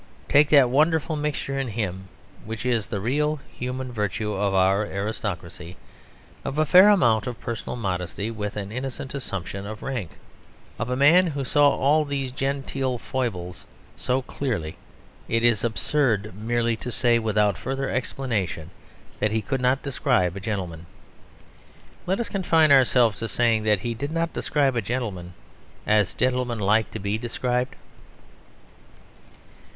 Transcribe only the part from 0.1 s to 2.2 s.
Take that wonderful mixture in him